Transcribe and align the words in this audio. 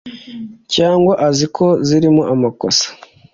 Cyangwa 0.73 1.13
azi 1.27 1.45
ko 1.55 1.65
zirimo 1.87 2.21
amakosa 2.33 2.85